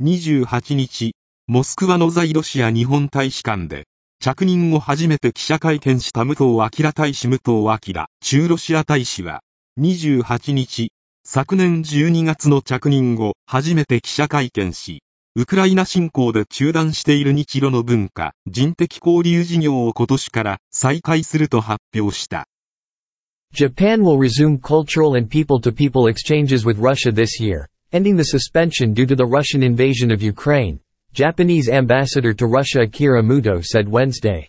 [0.00, 1.16] 28日、
[1.48, 3.88] モスクワの在ロシア日本大使館で、
[4.20, 9.40] 着任後初めて記者会見した武藤明大使武藤明、中ロシア大使は、
[9.80, 10.92] 28日、
[11.24, 15.02] 昨年12月の着任後、初めて記者会見し、
[15.34, 22.46] ウクライナ侵攻で中断している日露の文化、人的交流事業を今年から再開すると発表した。
[23.52, 29.16] Japan will resume cultural and people-to-people exchanges with Russia this year, ending the suspension due to
[29.16, 30.78] the Russian invasion of Ukraine,
[31.12, 34.48] Japanese ambassador to Russia Akira Muto said Wednesday.